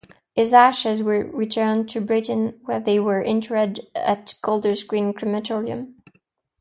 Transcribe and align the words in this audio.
His 0.33 0.51
ashes 0.51 1.03
were 1.03 1.25
returned 1.25 1.87
to 1.91 2.01
Britain 2.01 2.59
where 2.65 2.79
they 2.79 2.99
were 2.99 3.21
interred 3.21 3.81
at 3.93 4.33
Golders 4.41 4.81
Green 4.83 5.13
Crematorium. 5.13 6.01